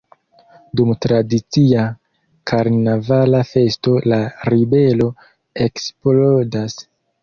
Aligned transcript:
Dum 0.79 0.93
tradicia 1.05 1.83
karnavala 2.53 3.45
festo 3.53 3.97
la 4.11 4.21
ribelo 4.53 5.15
eksplodas. 5.71 6.85